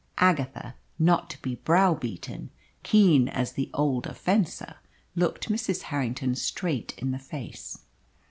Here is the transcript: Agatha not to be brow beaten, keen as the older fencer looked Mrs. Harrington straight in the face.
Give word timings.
Agatha 0.17 0.73
not 0.97 1.29
to 1.29 1.39
be 1.43 1.53
brow 1.53 1.93
beaten, 1.93 2.49
keen 2.81 3.29
as 3.29 3.51
the 3.51 3.69
older 3.71 4.15
fencer 4.15 4.77
looked 5.15 5.47
Mrs. 5.47 5.83
Harrington 5.93 6.33
straight 6.33 6.95
in 6.97 7.11
the 7.11 7.19
face. 7.19 7.85